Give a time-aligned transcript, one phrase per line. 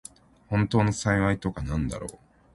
[0.47, 2.09] 本当の幸いとはなんだろう。